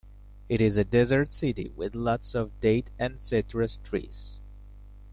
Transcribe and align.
It 0.49 0.61
is 0.61 0.77
a 0.77 0.83
desert 0.83 1.29
city 1.31 1.71
with 1.75 1.93
lots 1.93 2.33
of 2.33 2.59
date 2.59 2.89
and 2.97 3.21
citrus 3.21 3.77
trees. 3.83 4.39